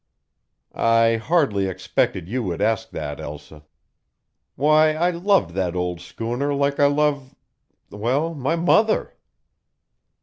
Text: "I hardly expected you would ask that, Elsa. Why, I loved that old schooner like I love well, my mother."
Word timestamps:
"I 0.73 1.17
hardly 1.17 1.67
expected 1.67 2.27
you 2.27 2.41
would 2.41 2.59
ask 2.59 2.89
that, 2.89 3.19
Elsa. 3.21 3.65
Why, 4.55 4.93
I 4.95 5.11
loved 5.11 5.51
that 5.51 5.75
old 5.75 6.01
schooner 6.01 6.55
like 6.55 6.79
I 6.79 6.87
love 6.87 7.35
well, 7.91 8.33
my 8.33 8.55
mother." 8.55 9.13